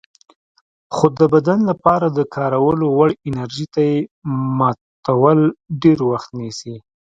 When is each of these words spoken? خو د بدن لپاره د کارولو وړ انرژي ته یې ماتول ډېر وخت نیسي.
خو 0.95 1.05
د 1.19 1.21
بدن 1.33 1.59
لپاره 1.69 2.07
د 2.09 2.19
کارولو 2.35 2.85
وړ 2.97 3.09
انرژي 3.29 3.65
ته 3.73 3.81
یې 3.89 3.97
ماتول 4.59 5.39
ډېر 5.83 5.99
وخت 6.11 6.29
نیسي. 6.39 6.75